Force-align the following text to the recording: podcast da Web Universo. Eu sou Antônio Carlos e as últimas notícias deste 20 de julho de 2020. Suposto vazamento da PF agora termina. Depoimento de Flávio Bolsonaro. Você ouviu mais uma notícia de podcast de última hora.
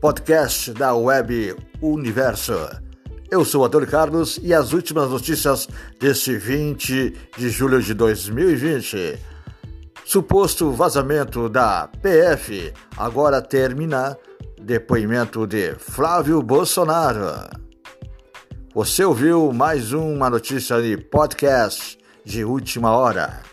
podcast 0.00 0.72
da 0.72 0.94
Web 0.94 1.54
Universo. 1.82 2.54
Eu 3.30 3.44
sou 3.44 3.66
Antônio 3.66 3.86
Carlos 3.86 4.40
e 4.42 4.54
as 4.54 4.72
últimas 4.72 5.10
notícias 5.10 5.68
deste 6.00 6.38
20 6.38 7.14
de 7.36 7.50
julho 7.50 7.82
de 7.82 7.92
2020. 7.92 9.18
Suposto 10.02 10.72
vazamento 10.72 11.50
da 11.50 11.86
PF 12.00 12.72
agora 12.96 13.42
termina. 13.42 14.16
Depoimento 14.58 15.46
de 15.46 15.74
Flávio 15.74 16.42
Bolsonaro. 16.42 17.48
Você 18.74 19.04
ouviu 19.04 19.52
mais 19.52 19.92
uma 19.92 20.30
notícia 20.30 20.80
de 20.80 20.96
podcast 20.96 21.98
de 22.24 22.44
última 22.44 22.90
hora. 22.92 23.49